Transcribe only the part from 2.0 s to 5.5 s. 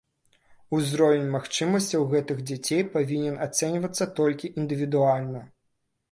гэтых дзяцей павінен ацэньвацца толькі індывідуальна.